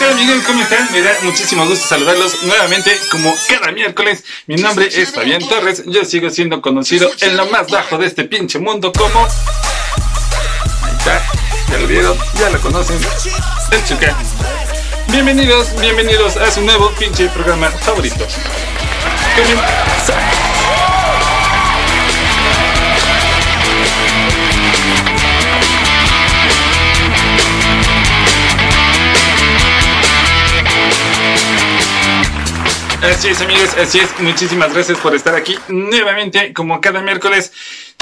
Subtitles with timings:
[0.00, 0.42] tal amigos?
[0.46, 0.90] ¿Cómo están?
[0.92, 4.24] Me da muchísimo gusto saludarlos nuevamente como cada miércoles.
[4.46, 5.82] Mi nombre es Fabián Torres.
[5.86, 9.20] Yo sigo siendo conocido en lo más bajo de este pinche mundo como...
[10.82, 11.22] Ahí está,
[11.70, 12.98] ya lo vieron, ya lo conocen.
[13.70, 14.16] El Chuca.
[15.08, 18.26] Bienvenidos, bienvenidos a su nuevo pinche programa favorito.
[33.10, 34.20] Así es amigos, así es.
[34.20, 37.52] Muchísimas gracias por estar aquí nuevamente como cada miércoles.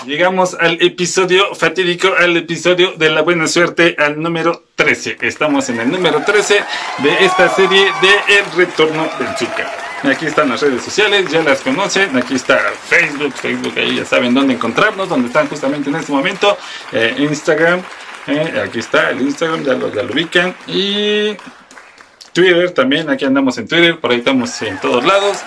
[0.07, 5.17] Llegamos al episodio fatídico, al episodio de la buena suerte, al número 13.
[5.23, 6.62] Estamos en el número 13
[6.98, 9.73] de esta serie de El Retorno del Zuka.
[10.05, 12.15] Aquí están las redes sociales, ya las conocen.
[12.17, 16.56] Aquí está Facebook, Facebook, ahí ya saben dónde encontrarnos, dónde están justamente en este momento.
[16.93, 17.81] Eh, Instagram,
[18.27, 20.55] eh, aquí está el Instagram, ya lo, ya lo ubican.
[20.67, 21.34] Y
[22.38, 25.39] Twitter también, aquí andamos en Twitter, por ahí estamos en todos lados.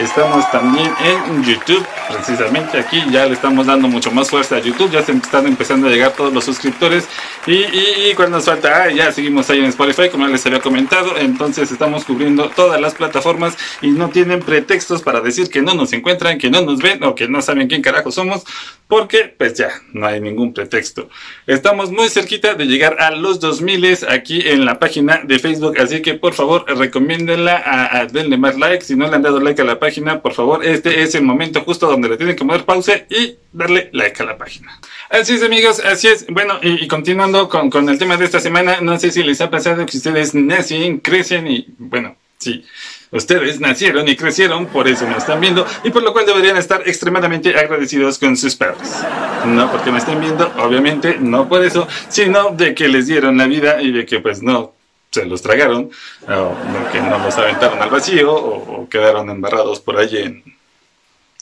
[0.00, 4.90] Estamos también en YouTube, precisamente aquí ya le estamos dando mucho más fuerza a YouTube,
[4.90, 7.06] ya se están empezando a llegar todos los suscriptores
[7.46, 11.18] y, y, cuando nos falta, ah, ya seguimos ahí en Spotify, como les había comentado,
[11.18, 15.92] entonces estamos cubriendo todas las plataformas y no tienen pretextos para decir que no nos
[15.92, 18.44] encuentran, que no nos ven o que no saben quién carajo somos,
[18.88, 21.10] porque pues ya, no hay ningún pretexto.
[21.46, 26.00] Estamos muy cerquita de llegar a los 2000 aquí en la página de Facebook, así
[26.02, 26.34] que por
[26.66, 30.20] recomiéndenla, a, a, denle más like, si no le han dado like a la página,
[30.20, 33.90] por favor, este es el momento justo donde le tienen que poner pausa y darle
[33.92, 34.80] like a la página.
[35.10, 36.26] Así es amigos, así es.
[36.28, 39.40] Bueno, y, y continuando con, con, el tema de esta semana, no sé si les
[39.40, 42.64] ha pasado que ustedes nacen, crecen y bueno, sí.
[43.12, 46.82] Ustedes nacieron y crecieron, por eso me están viendo, y por lo cual deberían estar
[46.86, 49.02] extremadamente agradecidos con sus padres.
[49.46, 53.48] No porque me estén viendo, obviamente, no por eso, sino de que les dieron la
[53.48, 54.74] vida y de que pues no
[55.10, 55.90] se los tragaron,
[56.28, 60.44] o que no los aventaron al vacío, o, quedaron embarrados por allí en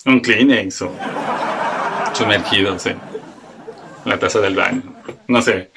[0.07, 0.93] un Kleenex, o
[2.15, 2.99] sumergidos en
[4.05, 4.83] la taza del baño,
[5.27, 5.71] no sé,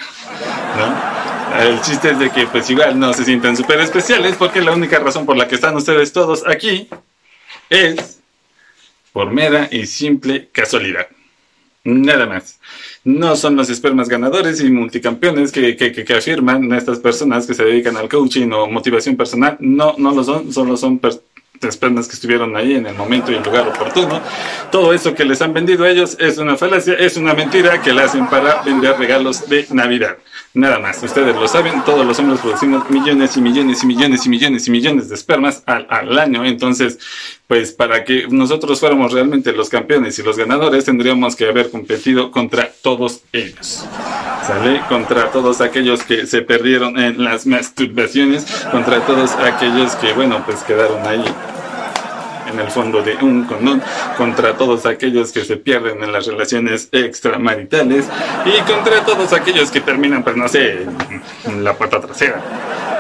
[0.78, 1.12] ¿no?
[1.60, 5.00] El chiste es de que pues igual no se sientan súper especiales porque la única
[5.00, 6.88] razón por la que están ustedes todos aquí
[7.70, 8.22] es
[9.12, 11.08] por mera y simple casualidad.
[11.84, 12.60] Nada más.
[13.04, 17.64] No son los espermas ganadores y multicampeones que, que, que, afirman estas personas que se
[17.64, 19.58] dedican al coaching o motivación personal.
[19.60, 21.00] No, no lo son, solo son
[21.68, 24.22] espermas que estuvieron ahí en el momento y el lugar oportuno.
[24.72, 27.94] Todo eso que les han vendido a ellos es una falacia, es una mentira que
[27.94, 30.18] le hacen para vender regalos de Navidad.
[30.54, 34.30] Nada más, ustedes lo saben, todos los hombres producimos millones y millones y millones y
[34.30, 36.44] millones y millones de espermas al, al, año.
[36.44, 37.00] Entonces,
[37.48, 42.32] pues para que nosotros fuéramos realmente los campeones y los ganadores, tendríamos que haber competido
[42.32, 43.86] contra todos ellos.
[44.46, 44.82] ¿Sale?
[44.90, 50.64] Contra todos aquellos que se perdieron en las masturbaciones, contra todos aquellos que, bueno, pues
[50.64, 51.24] quedaron ahí
[52.52, 53.82] en el fondo de un condón,
[54.18, 58.06] contra todos aquellos que se pierden en las relaciones extramaritales
[58.46, 60.86] y contra todos aquellos que terminan, pues no sé,
[61.46, 62.42] en la puerta trasera,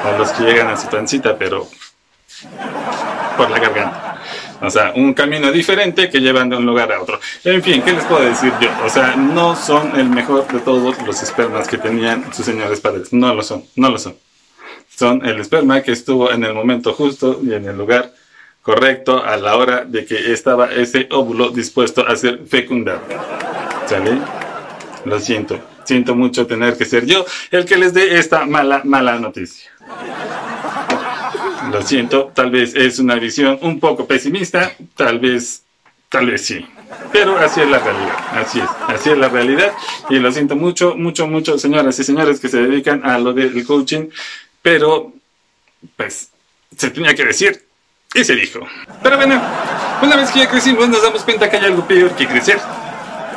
[0.05, 1.67] o los que llegan a su pancita, pero
[3.37, 4.11] por la garganta.
[4.61, 7.19] O sea, un camino diferente que llevan de un lugar a otro.
[7.43, 8.69] En fin, ¿qué les puedo decir yo?
[8.85, 13.11] O sea, no son el mejor de todos los espermas que tenían sus señores padres.
[13.11, 14.15] No lo son, no lo son.
[14.95, 18.13] Son el esperma que estuvo en el momento justo y en el lugar
[18.61, 23.01] correcto a la hora de que estaba ese óvulo dispuesto a ser fecundado.
[25.05, 25.59] Lo siento.
[25.83, 29.71] Siento mucho tener que ser yo el que les dé esta mala, mala noticia.
[31.71, 35.63] Lo siento, tal vez es una visión un poco pesimista, tal vez,
[36.09, 36.65] tal vez sí.
[37.11, 39.71] Pero así es la realidad, así es, así es la realidad.
[40.09, 43.65] Y lo siento mucho, mucho, mucho, señoras y señores que se dedican a lo del
[43.65, 44.09] coaching,
[44.61, 45.13] pero,
[45.95, 46.29] pues,
[46.77, 47.63] se tenía que decir,
[48.13, 48.59] y se dijo.
[49.01, 49.41] Pero bueno,
[50.01, 52.59] una vez que ya crecimos nos damos cuenta que hay algo peor que crecer.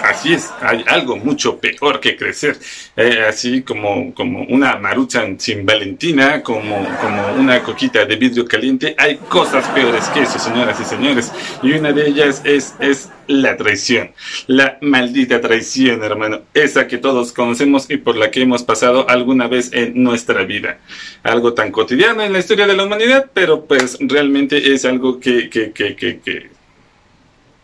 [0.05, 2.59] Así es, hay algo mucho peor que crecer.
[2.95, 8.95] Eh, así como, como una maruchan sin Valentina, como, como una coquita de vidrio caliente,
[8.99, 11.33] hay cosas peores que eso, señoras y señores.
[11.63, 14.13] Y una de ellas es, es la traición.
[14.47, 16.43] La maldita traición, hermano.
[16.53, 20.81] Esa que todos conocemos y por la que hemos pasado alguna vez en nuestra vida.
[21.23, 25.49] Algo tan cotidiano en la historia de la humanidad, pero pues realmente es algo que,
[25.49, 26.51] que, que, que, que...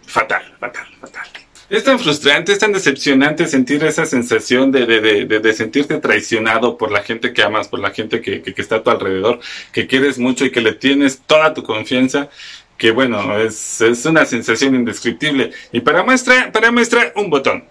[0.06, 1.40] fatal, fatal, fatal.
[1.70, 6.76] Es tan frustrante, es tan decepcionante sentir esa sensación de, de, de, de, sentirte traicionado
[6.76, 9.38] por la gente que amas, por la gente que, que, que, está a tu alrededor,
[9.72, 12.28] que quieres mucho y que le tienes toda tu confianza,
[12.76, 15.52] que bueno, es, es una sensación indescriptible.
[15.70, 17.62] Y para muestra, para muestra, un botón.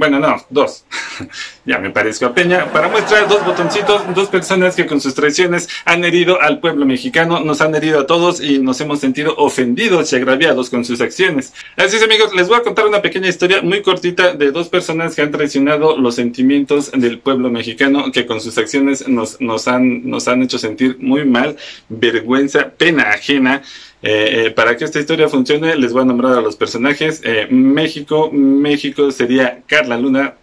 [0.00, 0.86] Bueno, no, dos.
[1.66, 2.72] ya me parezco a Peña.
[2.72, 7.40] Para mostrar dos botoncitos, dos personas que con sus traiciones han herido al pueblo mexicano,
[7.40, 11.52] nos han herido a todos y nos hemos sentido ofendidos y agraviados con sus acciones.
[11.76, 15.14] Así es, amigos, les voy a contar una pequeña historia muy cortita de dos personas
[15.14, 20.08] que han traicionado los sentimientos del pueblo mexicano, que con sus acciones nos, nos, han,
[20.08, 21.56] nos han hecho sentir muy mal,
[21.90, 23.60] vergüenza, pena ajena.
[24.02, 27.20] Eh, eh, para que esta historia funcione, les voy a nombrar a los personajes.
[27.24, 30.34] Eh, México, México sería Carla Luna,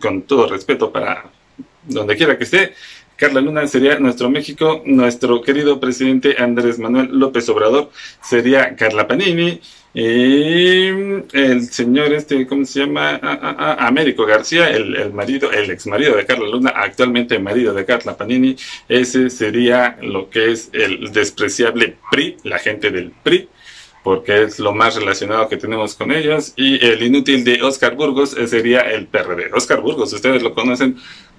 [0.00, 1.24] con todo respeto para
[1.84, 2.74] donde quiera que esté.
[3.16, 7.90] Carla Luna sería nuestro México, nuestro querido presidente Andrés Manuel López Obrador
[8.22, 9.60] sería Carla Panini,
[9.98, 10.88] y
[11.32, 13.18] el señor este, ¿cómo se llama?
[13.22, 17.38] Ah, ah, ah, Américo García, el, el, marido, el ex marido de Carla Luna, actualmente
[17.38, 18.56] marido de Carla Panini,
[18.90, 23.48] ese sería lo que es el despreciable PRI, la gente del PRI
[24.02, 26.52] porque es lo más relacionado que tenemos con ellos.
[26.54, 29.50] Y el inútil de Oscar Burgos sería el PRD.
[29.52, 30.96] Oscar Burgos, ustedes lo conocen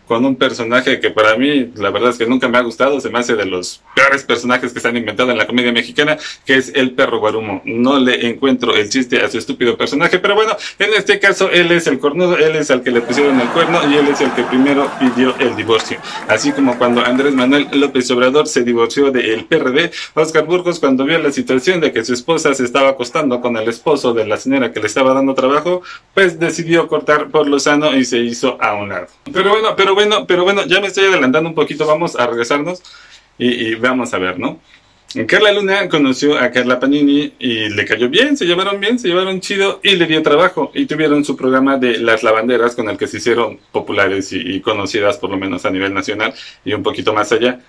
[0.08, 3.10] con un personaje que para mí, la verdad es que nunca me ha gustado, se
[3.10, 6.56] me hace de los peores personajes que se han inventado en la comedia mexicana, que
[6.56, 7.62] es el perro guarumo.
[7.66, 11.72] No le encuentro el chiste a su estúpido personaje, pero bueno, en este caso él
[11.72, 14.32] es el cornudo, él es el que le pusieron el cuerno y él es el
[14.34, 15.98] que primero pidió el divorcio.
[16.28, 21.20] Así como cuando Andrés Manuel López Obrador se divorció del PRD, Oscar Burgos cuando vio
[21.20, 24.72] la situación de que su esposa se estaba acostando con el esposo de la señora
[24.72, 25.82] que le estaba dando trabajo,
[26.14, 29.08] pues decidió cortar por lo sano y se hizo a un lado.
[29.32, 32.84] Pero bueno, pero bueno, pero bueno, ya me estoy adelantando un poquito, vamos a regresarnos
[33.40, 34.60] y, vamos a ver, ¿no?
[35.28, 39.42] Carla Luna conoció a Carla Panini y le cayó bien, se llevaron bien, se llevaron
[39.42, 43.08] chido y le dio trabajo y tuvieron su programa de las lavanderas con el que
[43.08, 46.32] se hicieron populares y, conocidas por lo menos a nivel nacional
[46.64, 47.60] y un poquito más allá.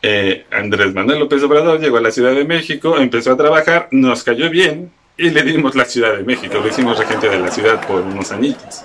[0.00, 4.24] Eh, Andrés Manuel López Obrador llegó a la Ciudad de México, empezó a trabajar, nos
[4.24, 7.86] cayó bien y le dimos la Ciudad de México, lo hicimos regente de la ciudad
[7.86, 8.84] por unos añitos.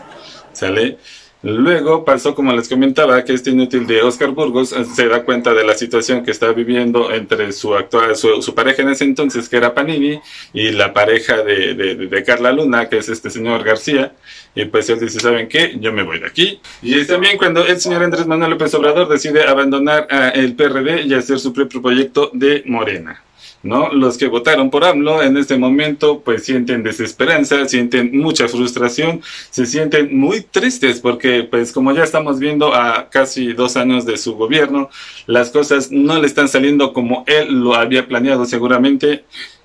[0.51, 0.97] ¿Sale?
[1.43, 5.53] Luego pasó, como les comentaba, que este inútil de Oscar Burgos eh, se da cuenta
[5.53, 9.57] de la situación que está viviendo entre su actual, su, pareja en ese entonces, que
[9.57, 10.21] era Panini,
[10.53, 14.13] y la pareja de, de, Carla Luna, que es este señor García.
[14.55, 15.75] Y pues él dice, ¿saben qué?
[15.81, 16.61] Yo me voy de aquí.
[16.81, 21.39] Y también cuando el señor Andrés Manuel López Obrador decide abandonar el PRD y hacer
[21.39, 23.21] su propio proyecto de Morena.
[23.63, 23.93] ¿No?
[23.93, 29.65] Los que votaron por AMLO en este momento pues sienten desesperanza, sienten mucha frustración, se
[29.65, 34.35] sienten muy tristes porque pues como ya estamos viendo a casi dos años de su
[34.35, 34.89] gobierno,
[35.25, 39.23] las cosas no le están saliendo como él lo había planeado seguramente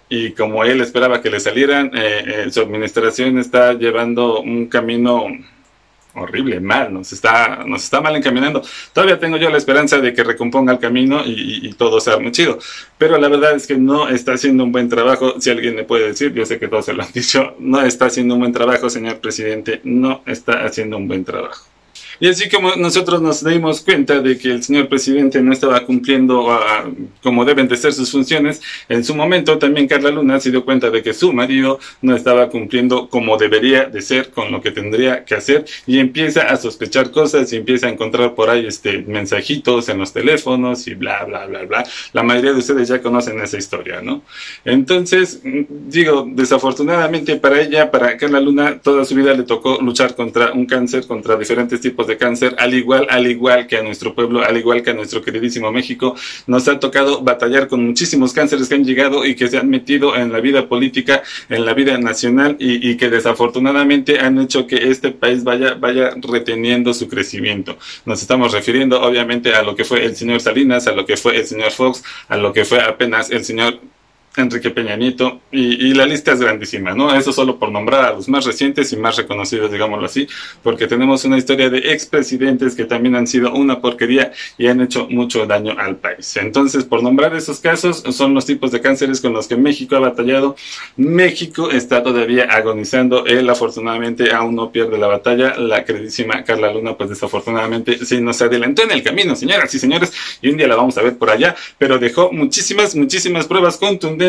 [0.08, 5.26] y como él esperaba que le salieran, eh, eh, su administración está llevando un camino
[6.22, 8.62] horrible, mal, nos está, nos está mal encaminando.
[8.92, 12.58] Todavía tengo yo la esperanza de que recomponga el camino y, todo sea muy chido.
[12.96, 15.40] Pero la verdad es que no está haciendo un buen trabajo.
[15.40, 18.06] Si alguien me puede decir, yo sé que todos se lo han dicho, no está
[18.06, 21.64] haciendo un buen trabajo, señor presidente, no está haciendo un buen trabajo.
[22.20, 26.50] Y así como nosotros nos dimos cuenta de que el señor presidente no estaba cumpliendo
[26.50, 26.84] ah,
[27.22, 30.90] como deben de ser sus funciones, en su momento también Carla Luna se dio cuenta
[30.90, 35.24] de que su marido no estaba cumpliendo como debería de ser con lo que tendría
[35.24, 39.88] que hacer y empieza a sospechar cosas y empieza a encontrar por ahí este mensajitos
[39.88, 41.84] en los teléfonos y bla bla bla bla.
[42.12, 44.22] La mayoría de ustedes ya conocen esa historia, ¿no?
[44.64, 50.52] Entonces, digo, desafortunadamente para ella, para Carla Luna, toda su vida le tocó luchar contra
[50.52, 54.42] un cáncer, contra diferentes tipos de cáncer, al igual, al igual que a nuestro pueblo,
[54.42, 56.16] al igual que a nuestro queridísimo México,
[56.48, 60.16] nos ha tocado batallar con muchísimos cánceres que han llegado y que se han metido
[60.16, 65.12] en la vida política, en la vida nacional y, que desafortunadamente han hecho que este
[65.12, 67.78] país vaya, vaya reteniendo su crecimiento.
[68.04, 71.36] Nos estamos refiriendo obviamente a lo que fue el señor Salinas, a lo que fue
[71.36, 73.78] el señor Fox, a lo que fue apenas el señor
[74.38, 77.14] Enrique Peña Nieto, y, la lista es grandísima, ¿no?
[77.14, 80.28] Eso solo por nombrar a los más recientes y más reconocidos, digámoslo así,
[80.62, 85.08] porque tenemos una historia de expresidentes que también han sido una porquería y han hecho
[85.08, 86.36] mucho daño al país.
[86.36, 90.00] Entonces, por nombrar esos casos, son los tipos de cánceres con los que México ha
[90.00, 90.54] batallado.
[90.96, 96.96] México está todavía agonizando, él afortunadamente aún no pierde la batalla, la queridísima Carla Luna,
[96.96, 100.76] pues desafortunadamente sí nos adelantó en el camino, señoras y señores, y un día la
[100.76, 104.27] vamos a ver por allá, pero dejó muchísimas, muchísimas pruebas contundentes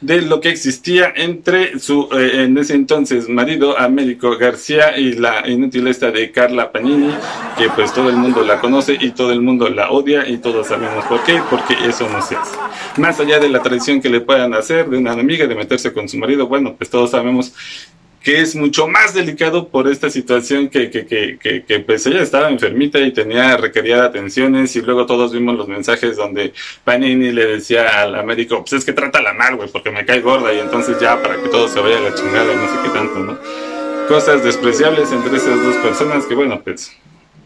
[0.00, 5.48] de lo que existía entre su, eh, en ese entonces, marido Américo García y la
[5.48, 7.12] inútil esta de Carla Panini,
[7.58, 10.68] que pues todo el mundo la conoce y todo el mundo la odia y todos
[10.68, 12.56] sabemos por qué, porque eso no se hace.
[12.96, 16.08] Más allá de la tradición que le puedan hacer de una amiga de meterse con
[16.08, 17.52] su marido, bueno, pues todos sabemos
[18.26, 22.50] que es mucho más delicado por esta situación que, que, que, que, pues ella estaba
[22.50, 26.52] enfermita y tenía, requería atenciones y luego todos vimos los mensajes donde
[26.82, 30.52] Panini le decía al médico, pues es que trátala mal, güey, porque me cae gorda
[30.52, 33.16] y entonces ya para que todo se vaya a la chingada no sé qué tanto,
[33.20, 33.38] ¿no?
[34.08, 36.90] cosas despreciables entre esas dos personas que bueno, pues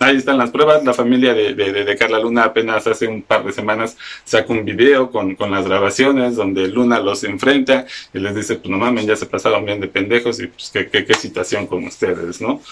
[0.03, 0.83] Ahí están las pruebas.
[0.83, 5.11] La familia de, de, Carla Luna apenas hace un par de semanas sacó un video
[5.11, 9.15] con, con, las grabaciones donde Luna los enfrenta y les dice, pues no mames, ya
[9.15, 12.63] se pasaron bien de pendejos y pues qué, qué, qué situación con ustedes, ¿no?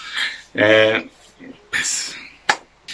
[0.55, 1.07] Eh,
[1.69, 2.15] pues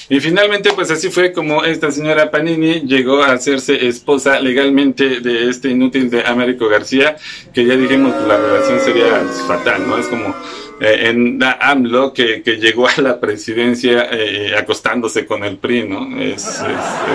[0.07, 5.49] y finalmente, pues así fue como esta señora Panini llegó a hacerse esposa legalmente de
[5.49, 7.17] este inútil de Américo García,
[7.53, 9.97] que ya dijimos que la relación sería fatal, ¿no?
[9.97, 10.35] Es como
[10.79, 16.19] eh, en AMLO que, que, llegó a la presidencia eh, acostándose con el PRI, ¿no?
[16.19, 16.61] Es, es,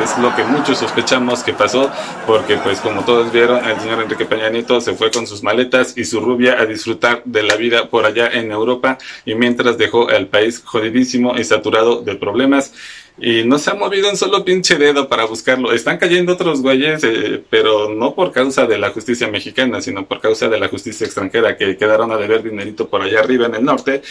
[0.05, 1.90] es, lo que muchos sospechamos que pasó,
[2.26, 5.97] porque pues como todos vieron, el señor Enrique Peña Nieto se fue con sus maletas
[5.99, 10.09] y su rubia a disfrutar de la vida por allá en Europa y mientras dejó
[10.09, 12.73] al país jodidísimo y saturado de problemas
[13.19, 15.73] y no se ha movido un solo pinche dedo para buscarlo.
[15.73, 20.21] Están cayendo otros güeyes, eh, pero no por causa de la justicia mexicana, sino por
[20.21, 23.64] causa de la justicia extranjera, que quedaron a deber dinerito por allá arriba en el
[23.64, 24.02] norte,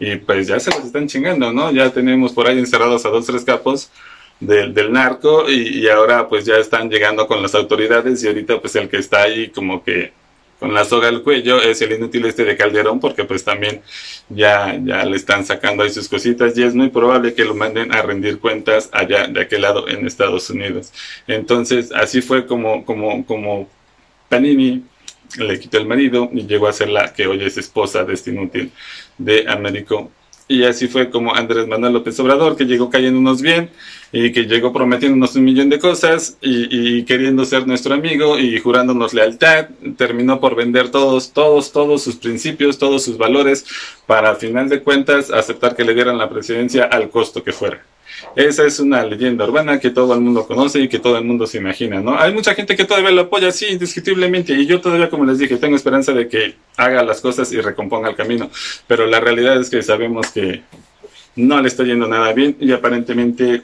[0.00, 1.70] y pues ya se los están chingando, ¿no?
[1.72, 3.90] Ya tenemos por ahí encerrados a dos, tres capos
[4.40, 8.60] del, del narco, y, y ahora pues ya están llegando con las autoridades, y ahorita
[8.60, 10.12] pues el que está ahí como que
[10.58, 13.82] con la soga al cuello es el inútil este de Calderón porque pues también
[14.28, 17.94] ya, ya le están sacando ahí sus cositas y es muy probable que lo manden
[17.94, 20.92] a rendir cuentas allá de aquel lado en Estados Unidos.
[21.26, 23.68] Entonces así fue como, como, como
[24.28, 24.84] Panini
[25.38, 28.30] le quitó el marido y llegó a ser la que hoy es esposa de este
[28.30, 28.72] inútil
[29.18, 30.10] de Américo
[30.48, 33.70] y así fue como Andrés Manuel López Obrador, que llegó cayéndonos bien
[34.12, 39.12] y que llegó prometiéndonos un millón de cosas y, queriendo ser nuestro amigo y jurándonos
[39.12, 43.66] lealtad, terminó por vender todos, todos, todos sus principios, todos sus valores
[44.06, 47.82] para al final de cuentas aceptar que le dieran la presidencia al costo que fuera.
[48.34, 51.46] Esa es una leyenda urbana que todo el mundo conoce y que todo el mundo
[51.46, 52.18] se imagina, ¿no?
[52.18, 55.56] Hay mucha gente que todavía lo apoya, sí, indiscutiblemente, y yo todavía, como les dije,
[55.56, 58.50] tengo esperanza de que haga las cosas y recomponga el camino,
[58.86, 60.62] pero la realidad es que sabemos que
[61.36, 63.62] no le está yendo nada bien y aparentemente,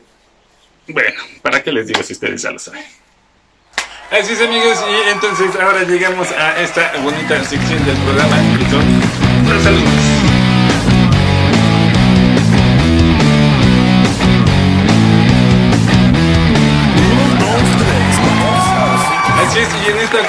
[0.88, 2.82] bueno, ¿para qué les digo si ustedes ya lo saben?
[4.11, 8.37] Así es amigos, y entonces ahora llegamos a esta bonita sección del programa
[9.49, 10.12] los saludos.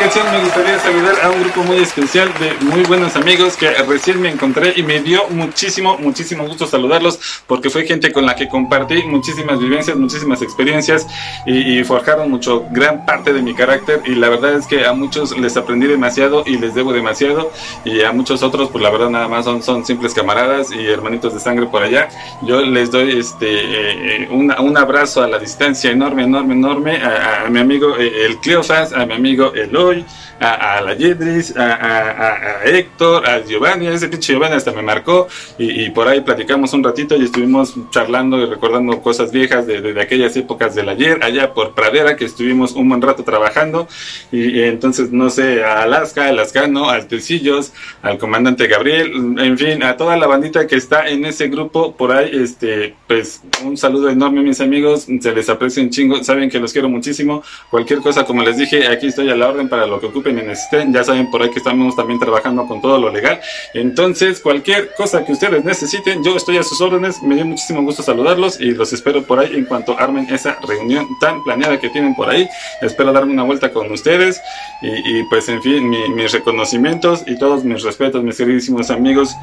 [0.02, 4.22] Esta me gustaría saludar a un grupo muy especial de muy buenos amigos que recién
[4.22, 8.48] me encontré y me dio muchísimo, muchísimo gusto saludarlos porque fue gente con la que
[8.48, 11.08] compartí muchísimas vivencias, muchísimas experiencias
[11.46, 15.38] y, forjaron mucho, gran parte de mi carácter y la verdad es que a muchos
[15.38, 17.52] les aprendí demasiado y les debo demasiado
[17.86, 21.34] y a muchos otros pues la verdad nada más son, son simples camaradas y hermanitos
[21.34, 22.10] de sangre por allá.
[22.42, 27.60] Yo les doy este eh, un abrazo a la distancia enorme, enorme, enorme a, mi
[27.60, 30.06] amigo eh, el Cleofas, a mi amigo Eloy,
[30.40, 35.28] a, la Yedris, a, Héctor, a Giovanni, ese pinche Giovanni hasta me marcó.
[35.58, 40.36] Y, por ahí platicamos un ratito y estuvimos charlando y recordando cosas viejas de, aquellas
[40.36, 43.88] épocas del ayer, allá por Pradera, que estuvimos un buen rato trabajando.
[44.32, 49.84] Y, entonces, no sé, a Alaska, a Lascano, al Tecillos, al comandante Gabriel, en fin,
[49.84, 54.10] a toda la bandita que está en ese grupo, por ahí, este, pues un saludo
[54.10, 58.26] enorme mis amigos, se les aprecia un chingo, saben que los quiero muchísimo, cualquier cosa
[58.26, 60.94] como les dije, aquí estoy a la orden para lo que ocupen y necesiten.
[60.94, 63.42] Ya saben por ahí que estamos también trabajando con todo lo legal.
[63.74, 67.24] Entonces, cualquier cosa que ustedes necesiten, yo estoy a sus órdenes.
[67.24, 71.08] Me dio muchísimo gusto saludarlos y los espero por ahí en cuanto armen esa reunión
[71.20, 72.48] tan planeada que tienen por ahí.
[72.84, 74.40] Espero darme una vuelta con ustedes
[74.84, 79.36] y, pues, en fin, mis reconocimientos y todos mis respetos, mis queridísimos amigos.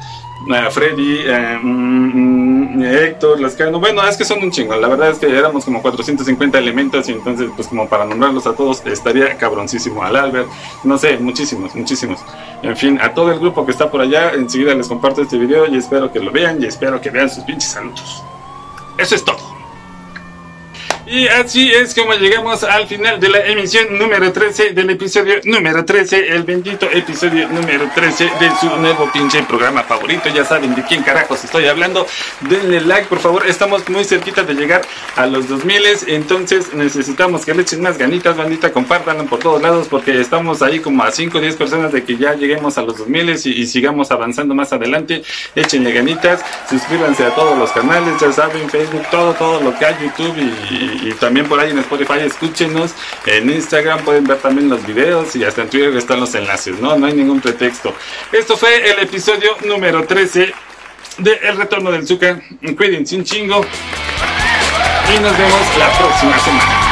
[0.71, 3.79] Freddy, eh, mm, mm, Héctor, Lascano.
[3.79, 4.75] Bueno, es que son un chingo.
[4.75, 8.53] La verdad es que éramos como 450 elementos y entonces, pues, como para nombrarlos a
[8.53, 10.03] todos, estaría cabroncísimo.
[10.03, 10.47] Al Albert,
[10.83, 12.19] no sé, muchísimos, muchísimos.
[12.61, 15.67] En fin, a todo el grupo que está por allá, enseguida les comparto este video
[15.67, 18.23] y espero que lo vean y espero que vean sus pinches saludos.
[18.97, 19.50] Eso es todo.
[21.11, 25.83] Y así es como llegamos al final de la emisión número 13 del episodio número
[25.83, 30.29] 13, el bendito episodio número 13 de su nuevo pinche programa favorito.
[30.29, 32.07] Ya saben de quién carajos estoy hablando.
[32.39, 33.45] Denle like, por favor.
[33.45, 34.83] Estamos muy cerquita de llegar
[35.17, 38.71] a los 2000, entonces necesitamos que le echen más ganitas, bandita.
[38.71, 42.15] Compártanlo por todos lados porque estamos ahí como a 5 o 10 personas de que
[42.15, 45.23] ya lleguemos a los 2000 y, y sigamos avanzando más adelante.
[45.55, 46.39] Échenle ganitas,
[46.69, 51.00] suscríbanse a todos los canales, ya saben, Facebook, todo, todo lo que hay, YouTube y
[51.01, 52.93] y también por ahí en Spotify escúchenos.
[53.25, 56.97] En Instagram pueden ver también los videos y hasta en Twitter están los enlaces, ¿no?
[56.97, 57.93] No hay ningún pretexto.
[58.31, 60.53] Esto fue el episodio número 13
[61.17, 62.41] de El Retorno del Zucker.
[62.77, 63.65] Cuídense un chingo
[65.13, 66.90] y nos vemos la próxima semana.